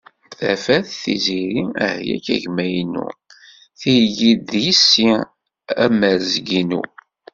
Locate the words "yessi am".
4.65-5.97